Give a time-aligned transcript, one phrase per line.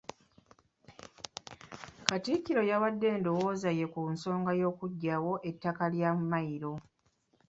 [2.07, 6.73] Katikkiro yawadde endowooza ye ku nsonga y'okuggyawo ettaka lya Mmayiro.